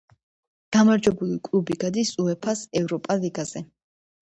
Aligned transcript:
გამარჯვებული 0.77 1.37
კლუბი 1.49 1.77
გადის 1.85 2.15
უეფა-ს 2.25 2.65
ევროპა 2.83 3.21
ლიგაზე. 3.23 3.67